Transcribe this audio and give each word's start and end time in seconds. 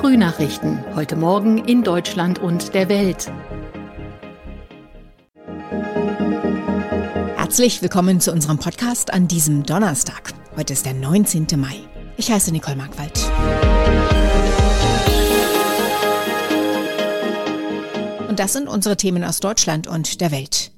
Frühnachrichten. 0.00 0.82
Heute 0.94 1.14
Morgen 1.14 1.58
in 1.58 1.82
Deutschland 1.82 2.38
und 2.38 2.72
der 2.72 2.88
Welt. 2.88 3.30
Herzlich 7.36 7.82
willkommen 7.82 8.18
zu 8.18 8.32
unserem 8.32 8.56
Podcast 8.56 9.12
an 9.12 9.28
diesem 9.28 9.62
Donnerstag. 9.62 10.32
Heute 10.56 10.72
ist 10.72 10.86
der 10.86 10.94
19. 10.94 11.48
Mai. 11.56 11.80
Ich 12.16 12.32
heiße 12.32 12.50
Nicole 12.50 12.76
Markwald. 12.76 13.20
Und 18.26 18.38
das 18.40 18.54
sind 18.54 18.68
unsere 18.68 18.96
Themen 18.96 19.22
aus 19.22 19.40
Deutschland 19.40 19.86
und 19.86 20.22
der 20.22 20.30
Welt. 20.30 20.72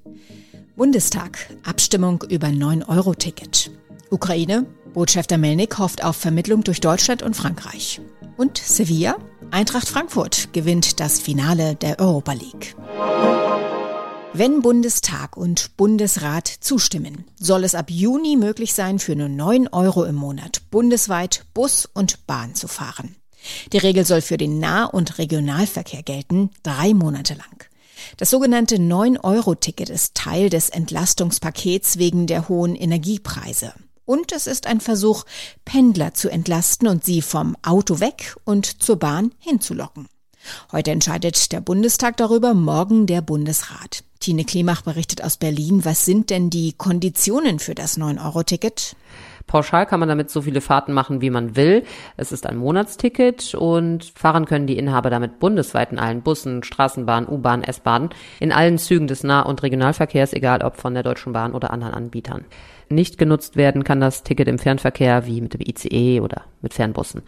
Bundestag. 0.74 1.38
Abstimmung 1.62 2.24
über 2.28 2.48
9-Euro-Ticket. 2.48 3.70
Ukraine. 4.10 4.66
Botschafter 4.94 5.38
Melnik 5.38 5.78
hofft 5.78 6.02
auf 6.02 6.16
Vermittlung 6.16 6.64
durch 6.64 6.80
Deutschland 6.80 7.22
und 7.22 7.36
Frankreich. 7.36 8.00
Und 8.42 8.58
Sevilla. 8.58 9.18
Eintracht 9.52 9.86
Frankfurt 9.86 10.52
gewinnt 10.52 10.98
das 10.98 11.20
Finale 11.20 11.76
der 11.76 12.00
Europa 12.00 12.32
League. 12.32 12.74
Wenn 14.32 14.62
Bundestag 14.62 15.36
und 15.36 15.76
Bundesrat 15.76 16.48
zustimmen, 16.48 17.24
soll 17.38 17.62
es 17.62 17.76
ab 17.76 17.88
Juni 17.88 18.34
möglich 18.34 18.74
sein, 18.74 18.98
für 18.98 19.14
nur 19.14 19.28
9 19.28 19.68
Euro 19.68 20.02
im 20.02 20.16
Monat 20.16 20.62
bundesweit 20.72 21.44
Bus 21.54 21.88
und 21.94 22.26
Bahn 22.26 22.56
zu 22.56 22.66
fahren. 22.66 23.14
Die 23.72 23.78
Regel 23.78 24.04
soll 24.04 24.22
für 24.22 24.38
den 24.38 24.58
Nah- 24.58 24.86
und 24.86 25.18
Regionalverkehr 25.18 26.02
gelten, 26.02 26.50
drei 26.64 26.94
Monate 26.94 27.34
lang. 27.34 27.68
Das 28.16 28.30
sogenannte 28.30 28.74
9-Euro-Ticket 28.78 29.88
ist 29.88 30.16
Teil 30.16 30.50
des 30.50 30.68
Entlastungspakets 30.68 31.98
wegen 31.98 32.26
der 32.26 32.48
hohen 32.48 32.74
Energiepreise. 32.74 33.72
Und 34.12 34.30
es 34.32 34.46
ist 34.46 34.66
ein 34.66 34.82
Versuch, 34.82 35.24
Pendler 35.64 36.12
zu 36.12 36.28
entlasten 36.28 36.86
und 36.86 37.02
sie 37.02 37.22
vom 37.22 37.56
Auto 37.62 37.98
weg 37.98 38.36
und 38.44 38.82
zur 38.82 38.96
Bahn 38.96 39.32
hinzulocken. 39.38 40.06
Heute 40.70 40.90
entscheidet 40.90 41.50
der 41.50 41.62
Bundestag 41.62 42.18
darüber, 42.18 42.52
morgen 42.52 43.06
der 43.06 43.22
Bundesrat. 43.22 44.04
Tine 44.20 44.44
Klimach 44.44 44.82
berichtet 44.82 45.24
aus 45.24 45.38
Berlin. 45.38 45.86
Was 45.86 46.04
sind 46.04 46.28
denn 46.28 46.50
die 46.50 46.74
Konditionen 46.74 47.58
für 47.58 47.74
das 47.74 47.96
9-Euro-Ticket? 47.96 48.96
Pauschal 49.46 49.86
kann 49.86 50.00
man 50.00 50.08
damit 50.08 50.30
so 50.30 50.42
viele 50.42 50.60
Fahrten 50.60 50.92
machen, 50.92 51.20
wie 51.20 51.30
man 51.30 51.56
will. 51.56 51.84
Es 52.16 52.32
ist 52.32 52.46
ein 52.46 52.56
Monatsticket 52.56 53.54
und 53.54 54.12
fahren 54.14 54.46
können 54.46 54.66
die 54.66 54.78
Inhaber 54.78 55.10
damit 55.10 55.38
bundesweit 55.38 55.92
in 55.92 55.98
allen 55.98 56.22
Bussen, 56.22 56.62
Straßenbahnen, 56.62 57.28
U-Bahn, 57.28 57.62
S-Bahnen, 57.62 58.10
in 58.40 58.52
allen 58.52 58.78
Zügen 58.78 59.06
des 59.06 59.24
Nah- 59.24 59.42
und 59.42 59.62
Regionalverkehrs, 59.62 60.32
egal 60.32 60.62
ob 60.62 60.76
von 60.76 60.94
der 60.94 61.02
Deutschen 61.02 61.32
Bahn 61.32 61.52
oder 61.52 61.70
anderen 61.70 61.94
Anbietern. 61.94 62.44
Nicht 62.88 63.18
genutzt 63.18 63.56
werden 63.56 63.84
kann 63.84 64.00
das 64.00 64.22
Ticket 64.22 64.48
im 64.48 64.58
Fernverkehr 64.58 65.26
wie 65.26 65.40
mit 65.40 65.54
dem 65.54 65.60
ICE 65.60 66.20
oder 66.20 66.42
mit 66.60 66.74
Fernbussen. 66.74 67.22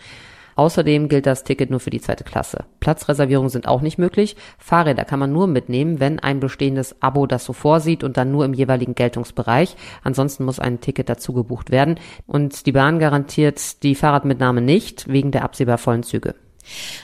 Außerdem 0.56 1.08
gilt 1.08 1.26
das 1.26 1.44
Ticket 1.44 1.70
nur 1.70 1.80
für 1.80 1.90
die 1.90 2.00
zweite 2.00 2.24
Klasse. 2.24 2.64
Platzreservierungen 2.80 3.50
sind 3.50 3.68
auch 3.68 3.80
nicht 3.80 3.98
möglich. 3.98 4.36
Fahrräder 4.58 5.04
kann 5.04 5.18
man 5.18 5.32
nur 5.32 5.46
mitnehmen, 5.46 6.00
wenn 6.00 6.18
ein 6.18 6.40
bestehendes 6.40 7.00
Abo 7.02 7.26
das 7.26 7.44
so 7.44 7.52
vorsieht 7.52 8.04
und 8.04 8.16
dann 8.16 8.30
nur 8.30 8.44
im 8.44 8.54
jeweiligen 8.54 8.94
Geltungsbereich. 8.94 9.76
Ansonsten 10.02 10.44
muss 10.44 10.60
ein 10.60 10.80
Ticket 10.80 11.08
dazu 11.08 11.32
gebucht 11.32 11.70
werden. 11.70 11.98
Und 12.26 12.66
die 12.66 12.72
Bahn 12.72 12.98
garantiert 12.98 13.82
die 13.82 13.94
Fahrradmitnahme 13.94 14.60
nicht 14.60 15.08
wegen 15.08 15.30
der 15.30 15.44
absehbar 15.44 15.78
vollen 15.78 16.02
Züge. 16.02 16.34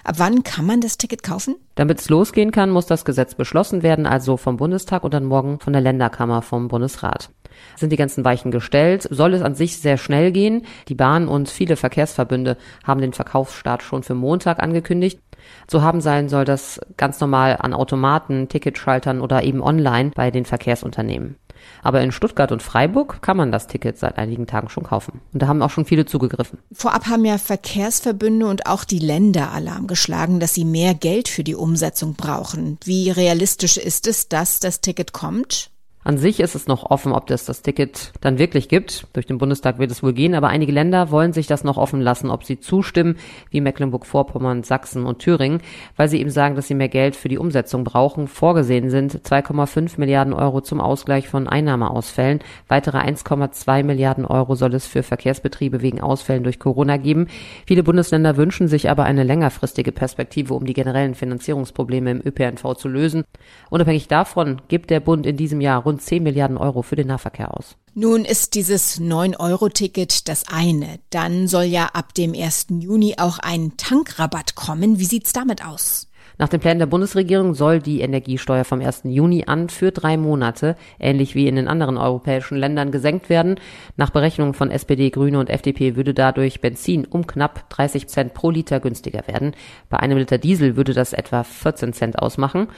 Ab 0.05 0.15
wann 0.19 0.43
kann 0.43 0.65
man 0.65 0.81
das 0.81 0.97
Ticket 0.97 1.23
kaufen? 1.23 1.57
Damit 1.75 2.01
es 2.01 2.09
losgehen 2.09 2.51
kann, 2.51 2.71
muss 2.71 2.87
das 2.87 3.05
Gesetz 3.05 3.35
beschlossen 3.35 3.83
werden, 3.83 4.07
also 4.07 4.37
vom 4.37 4.57
Bundestag 4.57 5.05
und 5.05 5.13
dann 5.13 5.25
morgen 5.25 5.61
von 5.61 5.73
der 5.73 5.83
Länderkammer 5.83 6.43
vom 6.43 6.69
Bundesrat. 6.69 7.31
Sind 7.77 7.91
die 7.91 7.97
ganzen 7.97 8.25
Weichen 8.25 8.51
gestellt, 8.51 9.07
soll 9.11 9.35
es 9.35 9.43
an 9.43 9.55
sich 9.55 9.79
sehr 9.79 9.97
schnell 9.97 10.33
gehen. 10.33 10.67
Die 10.89 10.95
Bahn 10.95 11.29
und 11.29 11.49
viele 11.49 11.77
Verkehrsverbünde 11.77 12.57
haben 12.85 13.01
den 13.01 13.13
Verkaufsstart 13.13 13.83
schon 13.83 14.03
für 14.03 14.15
Montag 14.15 14.63
angekündigt. 14.63 15.21
So 15.67 15.83
haben 15.83 16.01
sein 16.01 16.29
soll 16.29 16.45
das 16.45 16.81
ganz 16.97 17.21
normal 17.21 17.57
an 17.61 17.75
Automaten, 17.75 18.49
Ticketschaltern 18.49 19.21
oder 19.21 19.43
eben 19.43 19.63
online 19.63 20.11
bei 20.15 20.31
den 20.31 20.45
Verkehrsunternehmen. 20.45 21.37
Aber 21.83 22.01
in 22.01 22.13
Stuttgart 22.13 22.53
und 22.53 22.63
Freiburg 22.63 23.23
kann 23.23 23.37
man 23.37 23.53
das 23.53 23.67
Ticket 23.67 23.99
seit 23.99 24.19
einigen 24.19 24.47
Tagen 24.47 24.69
schon 24.69 24.85
kaufen. 24.85 25.21
Und 25.33 25.43
da 25.43 25.49
haben 25.49 25.63
auch 25.63 25.71
schon 25.71 25.85
viele 25.85 26.07
zugegriffen. 26.07 26.59
Vorab 26.73 27.07
haben 27.07 27.25
ja 27.25 27.39
Verkehrsverbünde 27.39 28.47
und 28.47 28.67
auch 28.67 28.85
die 28.85 28.99
Länder 28.99 29.53
Alarm 29.53 29.87
geschlagen, 29.87 30.41
dass 30.41 30.55
sie 30.55 30.65
mehr 30.65 30.95
Geld 30.95 31.29
für 31.29 31.45
die 31.45 31.55
Umsetzung 31.55 32.15
brauchen. 32.15 32.79
Wie 32.85 33.11
realistisch 33.11 33.77
ist 33.77 34.07
es, 34.07 34.29
dass 34.29 34.61
das 34.61 34.81
Ticket 34.81 35.13
kommt? 35.13 35.71
An 36.03 36.17
sich 36.17 36.41
ist 36.41 36.55
es 36.55 36.67
noch 36.67 36.91
offen, 36.91 37.13
ob 37.13 37.31
es 37.31 37.45
das 37.45 37.61
Ticket 37.61 38.13
dann 38.23 38.39
wirklich 38.39 38.71
gibt. 38.71 39.07
Durch 39.13 39.27
den 39.27 39.37
Bundestag 39.37 39.79
wird 39.79 39.91
es 39.91 40.03
wohl 40.03 40.15
gehen, 40.15 40.35
aber 40.35 40.49
einige 40.49 40.73
Länder 40.73 41.11
wollen 41.11 41.35
sich 41.35 41.47
das 41.47 41.63
noch 41.63 41.77
offen 41.77 42.01
lassen, 42.01 42.31
ob 42.31 42.43
sie 42.43 42.59
zustimmen, 42.59 43.17
wie 43.51 43.61
Mecklenburg-Vorpommern, 43.61 44.63
Sachsen 44.63 45.05
und 45.05 45.19
Thüringen, 45.19 45.61
weil 45.97 46.09
sie 46.09 46.19
eben 46.19 46.31
sagen, 46.31 46.55
dass 46.57 46.69
sie 46.69 46.75
mehr 46.75 46.89
Geld 46.89 47.17
für 47.17 47.29
die 47.29 47.37
Umsetzung 47.37 47.85
brauchen. 47.85 48.29
Vorgesehen 48.29 48.89
sind 48.89 49.13
2,5 49.13 50.01
Milliarden 50.01 50.33
Euro 50.33 50.63
zum 50.63 50.81
Ausgleich 50.81 51.29
von 51.29 51.47
Einnahmeausfällen. 51.47 52.41
Weitere 52.67 52.97
1,2 52.97 53.83
Milliarden 53.83 54.25
Euro 54.25 54.55
soll 54.55 54.73
es 54.73 54.87
für 54.87 55.03
Verkehrsbetriebe 55.03 55.83
wegen 55.83 56.01
Ausfällen 56.01 56.45
durch 56.45 56.59
Corona 56.59 56.97
geben. 56.97 57.27
Viele 57.67 57.83
Bundesländer 57.83 58.39
wünschen 58.39 58.69
sich 58.69 58.89
aber 58.89 59.05
eine 59.05 59.23
längerfristige 59.23 59.93
Perspektive, 59.93 60.55
um 60.55 60.65
die 60.65 60.73
generellen 60.73 61.15
Finanzierungsprobleme 61.15 62.11
im 62.11 62.23
ÖPNV 62.25 62.75
zu 62.75 62.89
lösen. 62.89 63.25
Unabhängig 63.69 64.09
davon 64.09 64.63
gibt 64.69 64.89
der 64.89 65.01
Bund 65.01 65.27
in 65.27 65.37
diesem 65.37 65.61
Jahr 65.61 65.90
rund 65.91 66.01
10 66.01 66.23
Milliarden 66.23 66.57
Euro 66.57 66.83
für 66.83 66.97
den 66.97 67.09
Nahverkehr 67.09 67.53
aus. 67.53 67.77
Nun 67.95 68.25
ist 68.25 68.55
dieses 68.55 69.01
9-Euro-Ticket 69.01 70.29
das 70.29 70.45
eine. 70.49 71.01
Dann 71.11 71.49
soll 71.49 71.65
ja 71.65 71.87
ab 71.93 72.15
dem 72.15 72.33
1. 72.33 72.69
Juni 72.79 73.17
auch 73.19 73.41
ein 73.41 73.73
Tankrabatt 73.77 74.55
kommen. 74.55 75.01
Wie 75.01 75.05
sieht's 75.05 75.33
damit 75.33 75.67
aus? 75.67 76.07
Nach 76.39 76.49
den 76.49 76.61
Plänen 76.61 76.79
der 76.79 76.87
Bundesregierung 76.87 77.53
soll 77.53 77.81
die 77.81 78.01
Energiesteuer 78.01 78.65
vom 78.65 78.81
1. 78.81 79.03
Juni 79.05 79.45
an 79.47 79.69
für 79.69 79.91
drei 79.91 80.17
Monate, 80.17 80.75
ähnlich 80.99 81.35
wie 81.35 81.47
in 81.47 81.57
den 81.57 81.69
anderen 81.69 81.99
europäischen 81.99 82.57
Ländern, 82.57 82.93
gesenkt 82.93 83.29
werden. 83.29 83.57
Nach 83.99 84.09
Berechnungen 84.09 84.55
von 84.55 84.71
SPD, 84.71 85.11
Grüne 85.11 85.39
und 85.39 85.51
FDP 85.51 85.97
würde 85.97 86.15
dadurch 86.15 86.63
Benzin 86.63 87.05
um 87.05 87.27
knapp 87.27 87.69
30 87.69 88.07
Cent 88.07 88.33
pro 88.33 88.51
Liter 88.51 88.81
günstiger 88.81 89.27
werden. 89.27 89.53
Bei 89.91 89.99
einem 89.99 90.17
Liter 90.17 90.39
Diesel 90.39 90.77
würde 90.77 90.95
das 90.95 91.13
etwa 91.13 91.43
14 91.43 91.93
Cent 91.93 92.19
ausmachen. 92.19 92.69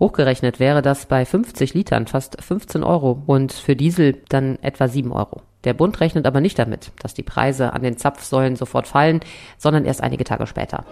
Hochgerechnet 0.00 0.60
wäre 0.60 0.82
das 0.82 1.06
bei 1.06 1.24
50 1.24 1.74
Litern 1.74 2.06
fast 2.06 2.42
15 2.42 2.84
Euro 2.84 3.22
und 3.26 3.52
für 3.52 3.74
Diesel 3.74 4.22
dann 4.28 4.58
etwa 4.62 4.88
7 4.88 5.10
Euro. 5.12 5.42
Der 5.64 5.74
Bund 5.74 5.98
rechnet 6.00 6.26
aber 6.26 6.40
nicht 6.40 6.58
damit, 6.58 6.92
dass 7.00 7.14
die 7.14 7.24
Preise 7.24 7.72
an 7.72 7.82
den 7.82 7.96
Zapfsäulen 7.98 8.54
sofort 8.54 8.86
fallen, 8.86 9.20
sondern 9.56 9.84
erst 9.84 10.00
einige 10.00 10.24
Tage 10.24 10.46
später. 10.46 10.84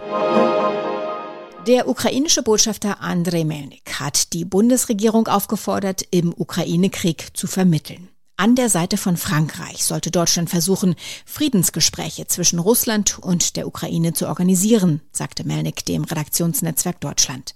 Der 1.67 1.87
ukrainische 1.87 2.43
Botschafter 2.43 3.01
Andrei 3.01 3.43
Melnik 3.43 3.99
hat 3.99 4.33
die 4.33 4.45
Bundesregierung 4.45 5.27
aufgefordert, 5.27 6.01
im 6.11 6.33
Ukraine-Krieg 6.35 7.35
zu 7.35 7.47
vermitteln. 7.47 8.09
An 8.37 8.55
der 8.55 8.69
Seite 8.69 8.97
von 8.97 9.17
Frankreich 9.17 9.83
sollte 9.83 10.11
Deutschland 10.11 10.49
versuchen, 10.49 10.95
Friedensgespräche 11.25 12.27
zwischen 12.27 12.59
Russland 12.59 13.17
und 13.19 13.55
der 13.55 13.67
Ukraine 13.67 14.13
zu 14.13 14.27
organisieren, 14.27 15.01
sagte 15.11 15.43
Melnik 15.43 15.85
dem 15.85 16.03
Redaktionsnetzwerk 16.03 17.01
Deutschland. 17.01 17.55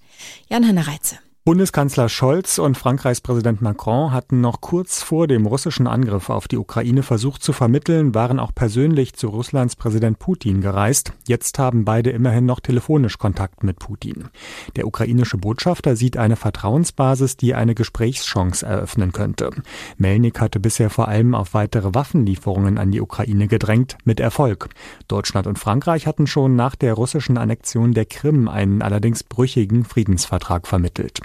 Jan-Hanne 0.49 0.87
Reitze. 0.87 1.19
Bundeskanzler 1.43 2.07
Scholz 2.07 2.59
und 2.59 2.77
Frankreichs 2.77 3.19
Präsident 3.19 3.63
Macron 3.63 4.11
hatten 4.11 4.41
noch 4.41 4.61
kurz 4.61 5.01
vor 5.01 5.25
dem 5.25 5.47
russischen 5.47 5.87
Angriff 5.87 6.29
auf 6.29 6.47
die 6.47 6.57
Ukraine 6.59 7.01
versucht 7.01 7.41
zu 7.41 7.51
vermitteln, 7.51 8.13
waren 8.13 8.39
auch 8.39 8.53
persönlich 8.53 9.13
zu 9.15 9.27
Russlands 9.29 9.75
Präsident 9.75 10.19
Putin 10.19 10.61
gereist. 10.61 11.13
Jetzt 11.27 11.57
haben 11.57 11.83
beide 11.83 12.11
immerhin 12.11 12.45
noch 12.45 12.59
telefonisch 12.59 13.17
Kontakt 13.17 13.63
mit 13.63 13.79
Putin. 13.79 14.25
Der 14.75 14.85
ukrainische 14.85 15.39
Botschafter 15.39 15.95
sieht 15.95 16.15
eine 16.15 16.35
Vertrauensbasis, 16.35 17.37
die 17.37 17.55
eine 17.55 17.73
Gesprächschance 17.73 18.63
eröffnen 18.63 19.11
könnte. 19.11 19.49
Melnik 19.97 20.39
hatte 20.41 20.59
bisher 20.59 20.91
vor 20.91 21.07
allem 21.07 21.33
auf 21.33 21.55
weitere 21.55 21.95
Waffenlieferungen 21.95 22.77
an 22.77 22.91
die 22.91 23.01
Ukraine 23.01 23.47
gedrängt, 23.47 23.97
mit 24.03 24.19
Erfolg. 24.19 24.69
Deutschland 25.07 25.47
und 25.47 25.57
Frankreich 25.57 26.05
hatten 26.05 26.27
schon 26.27 26.55
nach 26.55 26.75
der 26.75 26.93
russischen 26.93 27.39
Annexion 27.39 27.95
der 27.95 28.05
Krim 28.05 28.47
einen 28.47 28.83
allerdings 28.83 29.23
brüchigen 29.23 29.85
Friedensvertrag 29.85 30.67
vermittelt. 30.67 31.19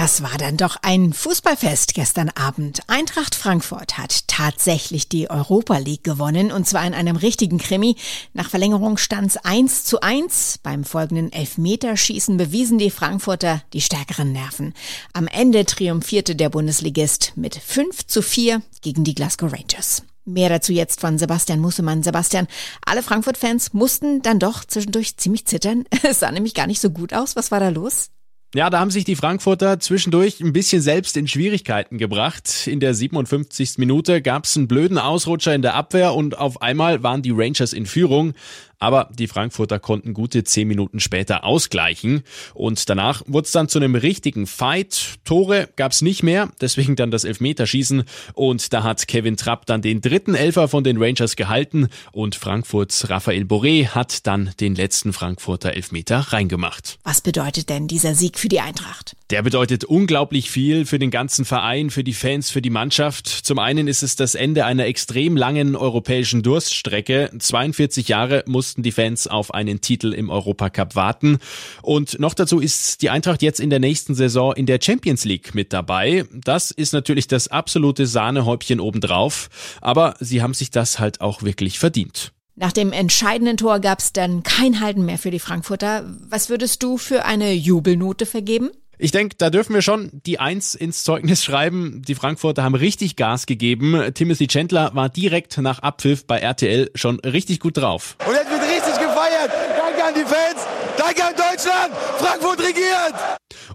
Das 0.00 0.22
war 0.22 0.38
dann 0.38 0.56
doch 0.56 0.76
ein 0.82 1.12
Fußballfest 1.12 1.94
gestern 1.94 2.30
Abend. 2.30 2.80
Eintracht 2.86 3.34
Frankfurt 3.34 3.98
hat 3.98 4.28
tatsächlich 4.28 5.08
die 5.08 5.28
Europa 5.28 5.78
League 5.78 6.04
gewonnen 6.04 6.52
und 6.52 6.66
zwar 6.66 6.86
in 6.86 6.94
einem 6.94 7.16
richtigen 7.16 7.58
Krimi. 7.58 7.96
Nach 8.32 8.48
Verlängerung 8.48 8.96
stand 8.96 9.28
es 9.28 9.36
1 9.36 9.84
zu 9.84 10.00
1. 10.00 10.60
Beim 10.62 10.84
folgenden 10.84 11.32
Elfmeterschießen 11.32 12.36
bewiesen 12.36 12.78
die 12.78 12.90
Frankfurter 12.90 13.62
die 13.72 13.80
stärkeren 13.80 14.32
Nerven. 14.32 14.74
Am 15.12 15.26
Ende 15.26 15.64
triumphierte 15.64 16.34
der 16.34 16.48
Bundesligist 16.48 17.34
mit 17.36 17.56
5 17.56 18.06
zu 18.06 18.22
4 18.22 18.62
gegen 18.80 19.04
die 19.04 19.14
Glasgow 19.14 19.52
Rangers. 19.52 20.02
Mehr 20.24 20.48
dazu 20.48 20.72
jetzt 20.72 21.00
von 21.00 21.18
Sebastian 21.18 21.60
Mussemann. 21.60 22.02
Sebastian, 22.02 22.46
alle 22.86 23.02
Frankfurt-Fans 23.02 23.74
mussten 23.74 24.22
dann 24.22 24.38
doch 24.38 24.64
zwischendurch 24.64 25.16
ziemlich 25.16 25.46
zittern. 25.46 25.84
Es 26.02 26.20
sah 26.20 26.30
nämlich 26.30 26.54
gar 26.54 26.66
nicht 26.66 26.80
so 26.80 26.90
gut 26.90 27.12
aus. 27.12 27.36
Was 27.36 27.50
war 27.50 27.60
da 27.60 27.68
los? 27.68 28.10
Ja, 28.52 28.68
da 28.68 28.80
haben 28.80 28.90
sich 28.90 29.04
die 29.04 29.14
Frankfurter 29.14 29.78
zwischendurch 29.78 30.40
ein 30.40 30.52
bisschen 30.52 30.82
selbst 30.82 31.16
in 31.16 31.28
Schwierigkeiten 31.28 31.98
gebracht. 31.98 32.66
In 32.66 32.80
der 32.80 32.94
57. 32.94 33.78
Minute 33.78 34.20
gab 34.22 34.44
es 34.44 34.56
einen 34.56 34.66
blöden 34.66 34.98
Ausrutscher 34.98 35.54
in 35.54 35.62
der 35.62 35.76
Abwehr 35.76 36.14
und 36.14 36.36
auf 36.36 36.60
einmal 36.60 37.04
waren 37.04 37.22
die 37.22 37.30
Rangers 37.30 37.72
in 37.72 37.86
Führung. 37.86 38.34
Aber 38.80 39.10
die 39.16 39.28
Frankfurter 39.28 39.78
konnten 39.78 40.14
gute 40.14 40.42
zehn 40.42 40.66
Minuten 40.66 40.98
später 40.98 41.44
ausgleichen 41.44 42.22
und 42.54 42.88
danach 42.88 43.22
wurde 43.26 43.46
es 43.46 43.52
dann 43.52 43.68
zu 43.68 43.78
einem 43.78 43.94
richtigen 43.94 44.46
Fight. 44.46 45.18
Tore 45.24 45.68
gab 45.76 45.92
es 45.92 46.02
nicht 46.02 46.22
mehr, 46.22 46.50
deswegen 46.60 46.96
dann 46.96 47.10
das 47.10 47.24
Elfmeterschießen 47.24 48.04
und 48.32 48.72
da 48.72 48.82
hat 48.82 49.06
Kevin 49.06 49.36
Trapp 49.36 49.66
dann 49.66 49.82
den 49.82 50.00
dritten 50.00 50.34
Elfer 50.34 50.66
von 50.66 50.82
den 50.82 51.00
Rangers 51.00 51.36
gehalten 51.36 51.88
und 52.12 52.34
Frankfurts 52.34 53.08
Raphael 53.10 53.44
Boré 53.44 53.88
hat 53.88 54.26
dann 54.26 54.50
den 54.58 54.74
letzten 54.74 55.12
Frankfurter 55.12 55.74
Elfmeter 55.74 56.18
reingemacht. 56.18 56.98
Was 57.04 57.20
bedeutet 57.20 57.68
denn 57.68 57.86
dieser 57.86 58.14
Sieg 58.14 58.38
für 58.38 58.48
die 58.48 58.60
Eintracht? 58.60 59.14
Der 59.30 59.42
bedeutet 59.42 59.84
unglaublich 59.84 60.50
viel 60.50 60.86
für 60.86 60.98
den 60.98 61.12
ganzen 61.12 61.44
Verein, 61.44 61.90
für 61.90 62.02
die 62.02 62.14
Fans, 62.14 62.50
für 62.50 62.60
die 62.60 62.70
Mannschaft. 62.70 63.28
Zum 63.28 63.60
einen 63.60 63.86
ist 63.86 64.02
es 64.02 64.16
das 64.16 64.34
Ende 64.34 64.64
einer 64.64 64.86
extrem 64.86 65.36
langen 65.36 65.76
europäischen 65.76 66.42
Durststrecke. 66.42 67.30
42 67.38 68.08
Jahre 68.08 68.42
mussten 68.70 68.84
die 68.84 68.92
Fans 68.92 69.26
auf 69.26 69.52
einen 69.52 69.80
Titel 69.80 70.12
im 70.12 70.30
Europacup 70.30 70.94
warten. 70.94 71.38
Und 71.82 72.20
noch 72.20 72.34
dazu 72.34 72.60
ist 72.60 73.02
die 73.02 73.10
Eintracht 73.10 73.42
jetzt 73.42 73.58
in 73.58 73.68
der 73.68 73.80
nächsten 73.80 74.14
Saison 74.14 74.52
in 74.54 74.66
der 74.66 74.78
Champions 74.80 75.24
League 75.24 75.56
mit 75.56 75.72
dabei. 75.72 76.24
Das 76.32 76.70
ist 76.70 76.92
natürlich 76.92 77.26
das 77.26 77.48
absolute 77.48 78.06
Sahnehäubchen 78.06 78.78
obendrauf. 78.78 79.48
Aber 79.80 80.14
sie 80.20 80.40
haben 80.40 80.54
sich 80.54 80.70
das 80.70 81.00
halt 81.00 81.20
auch 81.20 81.42
wirklich 81.42 81.80
verdient. 81.80 82.30
Nach 82.54 82.70
dem 82.70 82.92
entscheidenden 82.92 83.56
Tor 83.56 83.80
gab 83.80 83.98
es 83.98 84.12
dann 84.12 84.44
kein 84.44 84.78
Halten 84.78 85.04
mehr 85.04 85.18
für 85.18 85.32
die 85.32 85.40
Frankfurter. 85.40 86.04
Was 86.28 86.48
würdest 86.48 86.84
du 86.84 86.96
für 86.96 87.24
eine 87.24 87.52
Jubelnote 87.52 88.24
vergeben? 88.24 88.70
Ich 89.02 89.12
denke, 89.12 89.34
da 89.38 89.48
dürfen 89.48 89.72
wir 89.72 89.80
schon 89.80 90.10
die 90.12 90.38
Eins 90.38 90.74
ins 90.74 91.04
Zeugnis 91.04 91.42
schreiben. 91.42 92.02
Die 92.06 92.14
Frankfurter 92.14 92.62
haben 92.62 92.74
richtig 92.74 93.16
Gas 93.16 93.46
gegeben. 93.46 94.12
Timothy 94.12 94.46
Chandler 94.46 94.90
war 94.94 95.08
direkt 95.08 95.56
nach 95.56 95.78
Abpfiff 95.78 96.26
bei 96.26 96.38
RTL 96.38 96.90
schon 96.94 97.18
richtig 97.20 97.60
gut 97.60 97.78
drauf. 97.78 98.16
Und 98.26 98.34
jetzt 98.34 98.50
wird 98.50 98.60
richtig 98.60 99.00
gefeiert. 99.00 99.50
Danke 99.78 99.99
an 100.10 100.14
die 100.14 100.28
Fans. 100.28 100.66
Danke 100.98 101.24
an 101.24 101.34
Deutschland. 101.34 101.94
Frankfurt 102.18 102.60
regiert. 102.60 103.14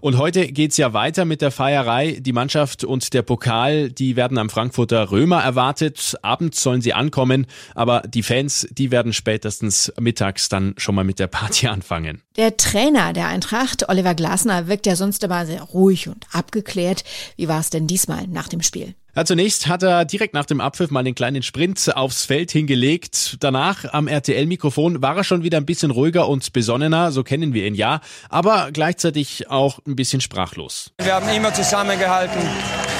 Und 0.00 0.18
heute 0.18 0.46
geht's 0.48 0.76
ja 0.76 0.92
weiter 0.92 1.24
mit 1.24 1.40
der 1.40 1.50
Feierei. 1.50 2.18
Die 2.20 2.32
Mannschaft 2.32 2.84
und 2.84 3.14
der 3.14 3.22
Pokal, 3.22 3.90
die 3.90 4.16
werden 4.16 4.36
am 4.38 4.50
Frankfurter 4.50 5.10
Römer 5.10 5.42
erwartet. 5.42 6.16
Abends 6.22 6.62
sollen 6.62 6.82
sie 6.82 6.92
ankommen, 6.92 7.46
aber 7.74 8.02
die 8.02 8.22
Fans, 8.22 8.68
die 8.70 8.90
werden 8.90 9.12
spätestens 9.12 9.92
mittags 9.98 10.48
dann 10.48 10.74
schon 10.76 10.94
mal 10.94 11.04
mit 11.04 11.18
der 11.18 11.26
Party 11.26 11.66
anfangen. 11.68 12.22
Der 12.36 12.56
Trainer 12.56 13.12
der 13.12 13.28
Eintracht, 13.28 13.88
Oliver 13.88 14.14
Glasner, 14.14 14.68
wirkt 14.68 14.86
ja 14.86 14.96
sonst 14.96 15.24
aber 15.24 15.46
sehr 15.46 15.62
ruhig 15.62 16.08
und 16.08 16.26
abgeklärt. 16.32 17.04
Wie 17.36 17.48
war 17.48 17.60
es 17.60 17.70
denn 17.70 17.86
diesmal 17.86 18.26
nach 18.26 18.48
dem 18.48 18.62
Spiel? 18.62 18.94
Ja, 19.16 19.24
zunächst 19.24 19.66
hat 19.66 19.82
er 19.82 20.04
direkt 20.04 20.34
nach 20.34 20.44
dem 20.44 20.60
Abpfiff 20.60 20.90
mal 20.90 21.02
den 21.02 21.14
kleinen 21.14 21.42
Sprint 21.42 21.96
aufs 21.96 22.26
Feld 22.26 22.50
hingelegt. 22.50 23.38
Danach 23.40 23.90
am 23.94 24.08
RTL-Mikrofon 24.08 25.00
war 25.00 25.16
er 25.16 25.24
schon 25.24 25.42
wieder 25.42 25.56
ein 25.56 25.64
bisschen 25.64 25.90
ruhiger 25.90 26.28
und 26.28 26.52
besonnener, 26.52 27.10
so 27.12 27.22
kennen 27.22 27.54
wir 27.54 27.66
ihn 27.66 27.74
ja, 27.74 28.02
aber 28.28 28.68
gleichzeitig 28.74 29.48
auch 29.48 29.78
ein 29.86 29.96
bisschen 29.96 30.20
sprachlos. 30.20 30.92
Wir 31.02 31.14
haben 31.14 31.30
immer 31.30 31.54
zusammengehalten 31.54 32.42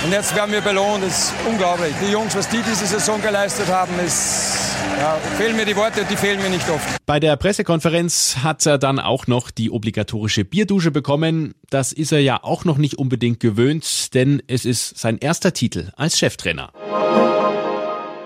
und 0.07 0.11
jetzt 0.11 0.35
werden 0.35 0.53
wir 0.53 0.63
belohnt. 0.63 1.05
Das 1.05 1.25
ist 1.25 1.35
unglaublich. 1.47 1.93
Die 2.03 2.11
Jungs, 2.11 2.35
was 2.35 2.49
die 2.49 2.63
diese 2.63 2.87
Saison 2.87 3.21
geleistet 3.21 3.69
haben, 3.69 3.93
ist 4.01 4.66
ja, 4.99 5.17
fehlen 5.37 5.57
mir 5.57 5.65
die 5.65 5.77
Worte, 5.77 6.05
die 6.09 6.17
fehlen 6.17 6.41
mir 6.43 6.51
nicht 6.51 6.69
oft. 6.69 6.85
Bei 7.07 7.21
der 7.21 7.37
Pressekonferenz 7.37 8.39
hat 8.43 8.67
er 8.67 8.79
dann 8.79 8.99
auch 8.99 9.27
noch 9.27 9.51
die 9.51 9.71
obligatorische 9.71 10.45
Bierdusche 10.45 10.91
bekommen. 10.91 11.55
Das 11.71 11.93
ist 11.93 12.13
er 12.13 12.21
ja 12.21 12.43
auch 12.43 12.65
noch 12.65 12.79
nicht 12.79 12.99
unbedingt 12.99 13.41
gewöhnt, 13.41 14.15
denn 14.15 14.43
es 14.47 14.65
ist 14.65 14.99
sein 14.99 15.19
erster 15.19 15.53
Titel 15.53 15.91
als 15.97 16.19
Cheftrainer. 16.19 16.73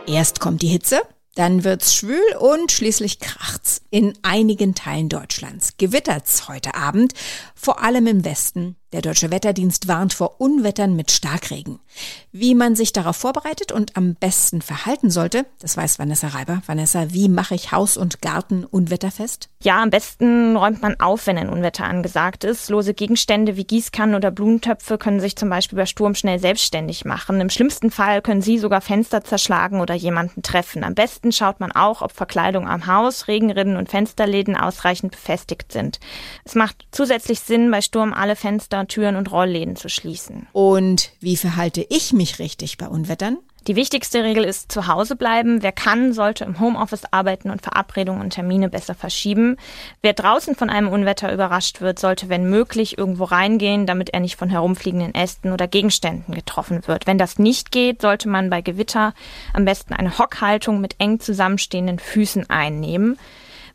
Erst 0.06 0.40
kommt 0.40 0.62
die 0.62 0.68
Hitze, 0.68 1.00
dann 1.34 1.62
wird's 1.62 1.94
schwül 1.94 2.20
und 2.40 2.72
schließlich 2.72 3.20
kracht's. 3.20 3.82
In 3.90 4.14
einigen 4.22 4.74
Teilen 4.74 5.08
Deutschlands 5.08 5.74
gewittert's 5.78 6.48
heute 6.48 6.74
Abend, 6.74 7.12
vor 7.54 7.82
allem 7.82 8.06
im 8.06 8.24
Westen. 8.24 8.76
Der 8.92 9.02
Deutsche 9.02 9.30
Wetterdienst 9.30 9.86
warnt 9.86 10.14
vor 10.14 10.40
Unwettern 10.40 10.96
mit 10.96 11.12
Starkregen. 11.12 11.78
Wie 12.32 12.56
man 12.56 12.74
sich 12.74 12.92
darauf 12.92 13.16
vorbereitet 13.16 13.70
und 13.70 13.96
am 13.96 14.16
besten 14.16 14.62
verhalten 14.62 15.10
sollte, 15.10 15.46
das 15.60 15.76
weiß 15.76 16.00
Vanessa 16.00 16.28
Reiber. 16.28 16.60
Vanessa, 16.66 17.12
wie 17.12 17.28
mache 17.28 17.54
ich 17.54 17.70
Haus 17.70 17.96
und 17.96 18.20
Garten 18.20 18.64
unwetterfest? 18.64 19.48
Ja, 19.62 19.80
am 19.80 19.90
besten 19.90 20.56
räumt 20.56 20.82
man 20.82 20.98
auf, 20.98 21.28
wenn 21.28 21.38
ein 21.38 21.48
Unwetter 21.48 21.84
angesagt 21.84 22.42
ist. 22.42 22.68
Lose 22.68 22.92
Gegenstände 22.92 23.56
wie 23.56 23.62
Gießkannen 23.62 24.16
oder 24.16 24.32
Blumentöpfe 24.32 24.98
können 24.98 25.20
sich 25.20 25.36
zum 25.36 25.50
Beispiel 25.50 25.76
bei 25.76 25.86
Sturm 25.86 26.16
schnell 26.16 26.40
selbstständig 26.40 27.04
machen. 27.04 27.40
Im 27.40 27.50
schlimmsten 27.50 27.92
Fall 27.92 28.22
können 28.22 28.42
sie 28.42 28.58
sogar 28.58 28.80
Fenster 28.80 29.22
zerschlagen 29.22 29.80
oder 29.80 29.94
jemanden 29.94 30.42
treffen. 30.42 30.82
Am 30.82 30.94
besten 30.94 31.30
schaut 31.30 31.60
man 31.60 31.70
auch, 31.70 32.02
ob 32.02 32.10
Verkleidung 32.10 32.66
am 32.66 32.88
Haus, 32.88 33.28
Regenrinnen 33.28 33.76
und 33.76 33.88
Fensterläden 33.88 34.56
ausreichend 34.56 35.12
befestigt 35.12 35.70
sind. 35.70 36.00
Es 36.44 36.56
macht 36.56 36.88
zusätzlich 36.90 37.38
Sinn, 37.38 37.70
bei 37.70 37.82
Sturm 37.82 38.12
alle 38.12 38.34
Fenster 38.34 38.79
Türen 38.88 39.16
und 39.16 39.30
Rollläden 39.30 39.76
zu 39.76 39.88
schließen. 39.88 40.46
Und 40.52 41.12
wie 41.20 41.36
verhalte 41.36 41.84
ich 41.88 42.12
mich 42.12 42.38
richtig 42.38 42.78
bei 42.78 42.88
Unwettern? 42.88 43.38
Die 43.66 43.76
wichtigste 43.76 44.24
Regel 44.24 44.44
ist 44.44 44.72
zu 44.72 44.86
Hause 44.86 45.16
bleiben. 45.16 45.62
Wer 45.62 45.72
kann, 45.72 46.14
sollte 46.14 46.44
im 46.44 46.60
Homeoffice 46.60 47.04
arbeiten 47.10 47.50
und 47.50 47.60
Verabredungen 47.60 48.22
und 48.22 48.30
Termine 48.30 48.70
besser 48.70 48.94
verschieben. 48.94 49.58
Wer 50.00 50.14
draußen 50.14 50.54
von 50.54 50.70
einem 50.70 50.88
Unwetter 50.88 51.30
überrascht 51.30 51.82
wird, 51.82 51.98
sollte, 51.98 52.30
wenn 52.30 52.48
möglich, 52.48 52.96
irgendwo 52.96 53.24
reingehen, 53.24 53.84
damit 53.84 54.10
er 54.10 54.20
nicht 54.20 54.36
von 54.36 54.48
herumfliegenden 54.48 55.14
Ästen 55.14 55.52
oder 55.52 55.68
Gegenständen 55.68 56.34
getroffen 56.34 56.86
wird. 56.86 57.06
Wenn 57.06 57.18
das 57.18 57.38
nicht 57.38 57.70
geht, 57.70 58.00
sollte 58.00 58.30
man 58.30 58.48
bei 58.48 58.62
Gewitter 58.62 59.12
am 59.52 59.66
besten 59.66 59.92
eine 59.92 60.18
Hockhaltung 60.18 60.80
mit 60.80 60.94
eng 60.98 61.20
zusammenstehenden 61.20 61.98
Füßen 61.98 62.48
einnehmen. 62.48 63.18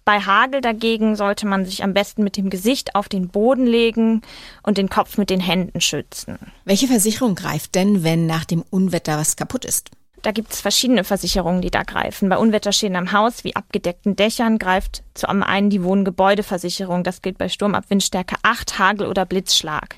Bei 0.06 0.19
Hagel 0.19 0.62
dagegen 0.62 1.16
sollte 1.16 1.48
man 1.48 1.66
sich 1.66 1.84
am 1.84 1.96
besten 1.96 2.24
mit 2.24 2.38
dem 2.38 2.52
Gesicht 2.52 2.94
auf 2.94 3.10
den 3.10 3.28
Boden 3.30 3.66
legen 3.66 4.22
und 4.62 4.78
den 4.78 4.88
Kopf 4.88 5.18
mit 5.18 5.31
den 5.31 5.40
Händen 5.40 5.81
schützen. 5.81 6.38
Welche 6.63 6.88
Versicherung 6.88 7.34
greift 7.34 7.74
denn, 7.74 8.04
wenn 8.04 8.28
nach 8.28 8.46
dem 8.46 8.63
Unwetter 8.69 9.18
was 9.18 9.36
kaputt 9.36 9.66
ist? 9.66 9.90
Da 10.22 10.31
gibt 10.31 10.54
es 10.54 10.62
verschiedene 10.62 11.04
Versicherungen, 11.04 11.62
die 11.62 11.72
da 11.72 11.81
greifen. 11.81 12.30
Bei 12.30 12.38
Unwetterschäden 12.38 12.96
am 12.96 13.12
Haus 13.12 13.44
wie 13.44 13.56
abgedeckten 13.56 14.16
Dächern 14.16 14.60
greift 14.60 15.04
zu 15.16 15.28
einen 15.28 15.72
die 15.72 15.84
Wohngebäudeversicherung. 15.84 17.04
Das 17.04 17.24
gilt 17.24 17.40
bei 17.40 17.50
Sturm 17.50 17.74
ab 17.74 17.86
Windstärke 17.90 18.36
8, 18.44 18.78
Hagel 18.78 19.08
oder 19.08 19.25
Blitzschlag. 19.25 19.98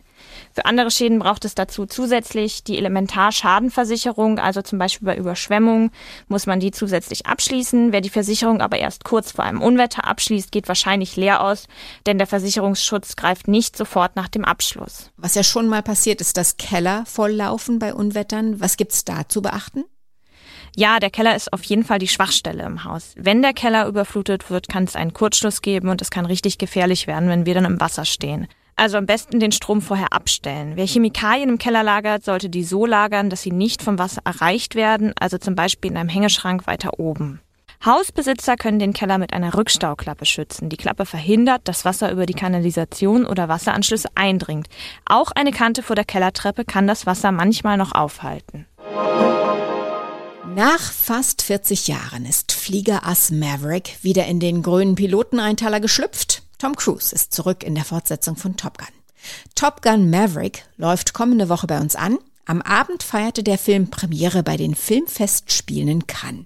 Für 0.53 0.65
andere 0.65 0.91
Schäden 0.91 1.19
braucht 1.19 1.45
es 1.45 1.56
dazu 1.56 1.85
zusätzlich 1.85 2.63
die 2.63 2.77
Elementarschadenversicherung, 2.77 4.39
also 4.39 4.62
zum 4.62 4.79
Beispiel 4.79 5.06
bei 5.06 5.18
Überschwemmung 5.18 5.91
muss 6.27 6.45
man 6.45 6.59
die 6.59 6.71
zusätzlich 6.71 7.25
abschließen. 7.25 7.91
Wer 7.91 8.01
die 8.01 8.09
Versicherung 8.09 8.62
aber 8.62 8.77
erst 8.77 9.03
kurz 9.03 9.31
vor 9.31 9.45
einem 9.45 9.62
Unwetter 9.62 10.06
abschließt, 10.06 10.51
geht 10.51 10.67
wahrscheinlich 10.67 11.15
leer 11.15 11.41
aus, 11.41 11.67
denn 12.05 12.17
der 12.17 12.27
Versicherungsschutz 12.27 13.15
greift 13.15 13.48
nicht 13.48 13.75
sofort 13.75 14.15
nach 14.15 14.27
dem 14.27 14.46
Abschluss. 14.46 15.12
Was 15.17 15.36
ja 15.36 15.43
schon 15.43 15.67
mal 15.67 15.84
passiert 15.84 16.22
ist, 16.22 16.38
dass 16.38 16.57
Keller 16.57 17.05
volllaufen 17.05 17.79
bei 17.79 17.93
Unwettern. 17.93 18.60
Was 18.60 18.77
gibt's 18.77 19.05
da 19.05 19.27
zu 19.27 19.41
beachten? 19.41 19.84
Ja, 20.75 21.00
der 21.00 21.10
Keller 21.10 21.36
ist 21.36 21.53
auf 21.53 21.63
jeden 21.63 21.84
Fall 21.84 21.98
die 21.98 22.07
Schwachstelle 22.07 22.63
im 22.63 22.84
Haus. 22.84 23.13
Wenn 23.15 23.41
der 23.41 23.53
Keller 23.53 23.88
überflutet 23.88 24.51
wird, 24.51 24.69
kann 24.69 24.84
es 24.84 24.96
einen 24.96 25.12
Kurzschluss 25.12 25.63
geben 25.63 25.89
und 25.89 26.03
es 26.03 26.12
kann 26.12 26.27
richtig 26.27 26.60
gefährlich 26.60 27.07
werden, 27.07 27.29
wenn 27.29 27.48
wir 27.48 27.55
dann 27.55 27.65
im 27.65 27.79
Wasser 27.79 28.05
stehen. 28.05 28.48
Also 28.79 28.98
am 28.98 29.07
besten 29.07 29.39
den 29.39 29.51
Strom 29.51 29.81
vorher 29.81 30.13
abstellen. 30.13 30.74
Wer 30.75 30.86
Chemikalien 30.86 31.50
im 31.50 31.57
Keller 31.57 31.81
lagert, 31.81 32.24
sollte 32.24 32.48
die 32.48 32.63
so 32.63 32.86
lagern, 32.86 33.31
dass 33.31 33.41
sie 33.41 33.51
nicht 33.51 33.81
vom 33.81 33.98
Wasser 33.98 34.22
erreicht 34.24 34.75
werden, 34.75 35.13
also 35.19 35.39
zum 35.39 35.55
Beispiel 35.55 35.89
in 35.91 35.98
einem 35.98 36.10
Hängeschrank 36.10 36.67
weiter 36.67 37.00
oben. 37.00 37.41
Hausbesitzer 37.84 38.55
können 38.55 38.77
den 38.77 38.93
Keller 38.93 39.17
mit 39.17 39.34
einer 39.34 39.55
Rückstauklappe 39.55 40.25
schützen. 40.25 40.69
Die 40.69 40.77
Klappe 40.77 41.07
verhindert, 41.07 41.62
dass 41.67 41.86
Wasser 41.86 42.12
über 42.12 42.27
die 42.27 42.34
Kanalisation 42.34 43.25
oder 43.25 43.50
Wasseranschlüsse 43.50 44.10
eindringt. 44.13 44.67
Auch 45.05 45.31
eine 45.31 45.51
Kante 45.51 45.81
vor 45.81 45.96
der 45.96 46.05
Kellertreppe 46.05 46.63
kann 46.63 46.86
das 46.86 47.07
Wasser 47.07 47.31
manchmal 47.31 47.77
noch 47.77 47.93
aufhalten. 47.93 48.67
Nach 50.55 50.79
fast 50.79 51.41
40 51.41 51.88
Jahren 51.88 52.25
ist 52.25 52.51
Fliegerass 52.51 53.31
Maverick 53.31 53.98
wieder 54.01 54.25
in 54.25 54.39
den 54.39 54.62
grünen 54.63 54.96
Piloteneinteiler 54.96 55.79
geschlüpft. 55.79 56.43
Tom 56.58 56.76
Cruise 56.76 57.14
ist 57.14 57.34
zurück 57.34 57.64
in 57.64 57.76
der 57.76 57.86
Fortsetzung 57.86 58.36
von 58.36 58.58
Top 58.58 58.80
Gun. 58.80 58.88
Top 59.54 59.82
Gun 59.84 60.10
Maverick 60.10 60.66
läuft 60.78 61.14
kommende 61.14 61.50
Woche 61.50 61.68
bei 61.68 61.80
uns 61.80 61.96
an. 61.96 62.18
Am 62.46 62.62
Abend 62.62 63.04
feierte 63.04 63.44
der 63.44 63.58
Film 63.58 63.90
Premiere 63.90 64.42
bei 64.42 64.58
den 64.58 64.74
Filmfestspielen 64.74 65.88
in 65.88 66.08
Cannes. 66.08 66.46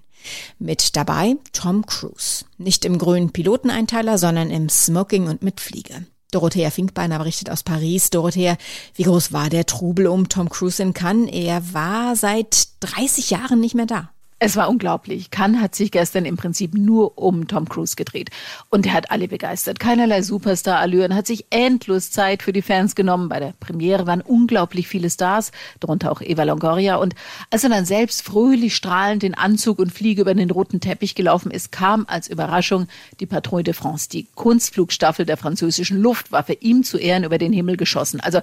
Mit 0.58 0.96
dabei 0.96 1.36
Tom 1.52 1.86
Cruise. 1.86 2.44
Nicht 2.58 2.84
im 2.84 2.98
grünen 2.98 3.32
Piloteneinteiler, 3.32 4.18
sondern 4.18 4.50
im 4.50 4.68
Smoking 4.68 5.28
und 5.28 5.42
mit 5.42 5.60
Fliege. 5.60 6.06
Dorothea 6.30 6.70
Finkbeiner 6.70 7.18
berichtet 7.18 7.50
aus 7.50 7.62
Paris. 7.62 8.10
Dorothea, 8.10 8.56
wie 8.94 9.04
groß 9.04 9.32
war 9.32 9.48
der 9.48 9.66
Trubel 9.66 10.06
um 10.06 10.28
Tom 10.28 10.48
Cruise 10.48 10.82
in 10.82 10.92
Cannes? 10.92 11.30
Er 11.30 11.72
war 11.72 12.16
seit 12.16 12.68
30 12.80 13.30
Jahren 13.30 13.60
nicht 13.60 13.74
mehr 13.74 13.86
da. 13.86 14.10
Es 14.44 14.56
war 14.56 14.68
unglaublich. 14.68 15.30
Cannes 15.30 15.60
hat 15.60 15.76
sich 15.76 15.92
gestern 15.92 16.24
im 16.24 16.36
Prinzip 16.36 16.74
nur 16.74 17.16
um 17.16 17.46
Tom 17.46 17.68
Cruise 17.68 17.94
gedreht. 17.94 18.30
Und 18.70 18.86
er 18.86 18.94
hat 18.94 19.12
alle 19.12 19.28
begeistert. 19.28 19.78
Keinerlei 19.78 20.20
Superstar-Allüren, 20.22 21.14
hat 21.14 21.28
sich 21.28 21.46
endlos 21.50 22.10
Zeit 22.10 22.42
für 22.42 22.52
die 22.52 22.60
Fans 22.60 22.96
genommen. 22.96 23.28
Bei 23.28 23.38
der 23.38 23.54
Premiere 23.60 24.04
waren 24.08 24.20
unglaublich 24.20 24.88
viele 24.88 25.10
Stars, 25.10 25.52
darunter 25.78 26.10
auch 26.10 26.20
Eva 26.20 26.42
Longoria. 26.42 26.96
Und 26.96 27.14
als 27.50 27.62
er 27.62 27.70
dann 27.70 27.84
selbst 27.84 28.22
fröhlich 28.22 28.74
strahlend 28.74 29.22
in 29.22 29.34
Anzug 29.34 29.78
und 29.78 29.92
Fliege 29.92 30.22
über 30.22 30.34
den 30.34 30.50
roten 30.50 30.80
Teppich 30.80 31.14
gelaufen 31.14 31.52
ist, 31.52 31.70
kam 31.70 32.04
als 32.08 32.26
Überraschung 32.26 32.88
die 33.20 33.26
Patrouille 33.26 33.62
de 33.62 33.74
France, 33.74 34.08
die 34.08 34.26
Kunstflugstaffel 34.34 35.24
der 35.24 35.36
französischen 35.36 36.00
Luftwaffe, 36.00 36.54
ihm 36.54 36.82
zu 36.82 36.98
Ehren 36.98 37.22
über 37.22 37.38
den 37.38 37.52
Himmel 37.52 37.76
geschossen. 37.76 38.18
Also 38.18 38.40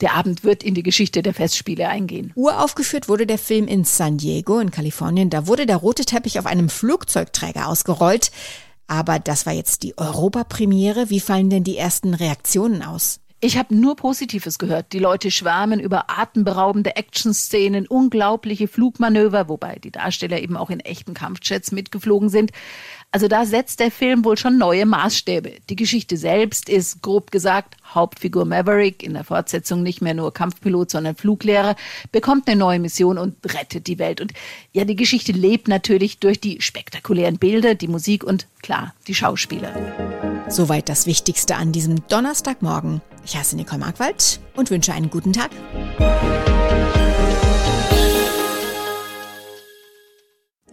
der 0.00 0.14
Abend 0.14 0.44
wird 0.44 0.62
in 0.62 0.74
die 0.74 0.82
Geschichte 0.82 1.22
der 1.22 1.34
Festspiele 1.34 1.88
eingehen. 1.88 2.32
Uraufgeführt 2.34 3.08
wurde 3.08 3.26
der 3.26 3.38
Film 3.38 3.66
in 3.66 3.84
San 3.84 4.18
Diego 4.18 4.58
in 4.58 4.70
Kalifornien. 4.70 5.30
Da 5.30 5.46
wurde 5.46 5.66
der 5.66 5.76
rote 5.76 6.04
Teppich 6.04 6.38
auf 6.38 6.46
einem 6.46 6.68
Flugzeugträger 6.68 7.68
ausgerollt. 7.68 8.30
Aber 8.86 9.18
das 9.18 9.46
war 9.46 9.52
jetzt 9.52 9.82
die 9.82 9.98
Europapremiere. 9.98 11.10
Wie 11.10 11.20
fallen 11.20 11.50
denn 11.50 11.64
die 11.64 11.76
ersten 11.76 12.14
Reaktionen 12.14 12.82
aus? 12.82 13.20
Ich 13.40 13.58
habe 13.58 13.76
nur 13.76 13.96
Positives 13.96 14.58
gehört. 14.58 14.94
Die 14.94 14.98
Leute 14.98 15.30
schwärmen 15.30 15.78
über 15.78 16.08
atemberaubende 16.08 16.96
Actionszenen, 16.96 17.86
unglaubliche 17.86 18.66
Flugmanöver, 18.66 19.48
wobei 19.50 19.76
die 19.76 19.90
Darsteller 19.90 20.40
eben 20.40 20.56
auch 20.56 20.70
in 20.70 20.80
echten 20.80 21.12
Kampfjets 21.12 21.70
mitgeflogen 21.70 22.30
sind. 22.30 22.52
Also 23.12 23.28
da 23.28 23.46
setzt 23.46 23.80
der 23.80 23.90
Film 23.90 24.24
wohl 24.24 24.36
schon 24.36 24.58
neue 24.58 24.84
Maßstäbe. 24.84 25.52
Die 25.70 25.76
Geschichte 25.76 26.16
selbst 26.16 26.68
ist, 26.68 27.02
grob 27.02 27.30
gesagt, 27.30 27.76
Hauptfigur 27.94 28.44
Maverick, 28.44 29.02
in 29.02 29.14
der 29.14 29.24
Fortsetzung 29.24 29.82
nicht 29.82 30.02
mehr 30.02 30.12
nur 30.12 30.34
Kampfpilot, 30.34 30.90
sondern 30.90 31.16
Fluglehrer, 31.16 31.76
bekommt 32.12 32.46
eine 32.48 32.58
neue 32.58 32.78
Mission 32.78 33.16
und 33.16 33.36
rettet 33.46 33.86
die 33.86 33.98
Welt. 33.98 34.20
Und 34.20 34.34
ja, 34.72 34.84
die 34.84 34.96
Geschichte 34.96 35.32
lebt 35.32 35.66
natürlich 35.66 36.18
durch 36.18 36.40
die 36.40 36.60
spektakulären 36.60 37.38
Bilder, 37.38 37.74
die 37.74 37.88
Musik 37.88 38.22
und 38.22 38.46
klar, 38.60 38.94
die 39.06 39.14
Schauspieler. 39.14 39.72
Soweit 40.48 40.88
das 40.88 41.06
Wichtigste 41.06 41.56
an 41.56 41.72
diesem 41.72 42.06
Donnerstagmorgen. 42.08 43.00
Ich 43.24 43.36
heiße 43.36 43.56
Nicole 43.56 43.80
Markwald 43.80 44.40
und 44.54 44.70
wünsche 44.70 44.92
einen 44.92 45.10
guten 45.10 45.32
Tag. 45.32 45.50